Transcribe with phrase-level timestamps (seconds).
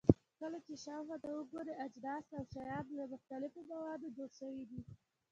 [0.39, 4.81] کله چې شاوخوا ته وګورئ، اجناس او شیان له مختلفو موادو جوړ شوي دي.